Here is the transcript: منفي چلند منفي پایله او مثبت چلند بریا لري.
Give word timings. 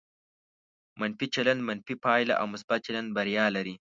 منفي 0.99 1.25
چلند 1.35 1.61
منفي 1.67 1.95
پایله 2.05 2.33
او 2.41 2.45
مثبت 2.53 2.79
چلند 2.87 3.07
بریا 3.17 3.45
لري. 3.55 3.75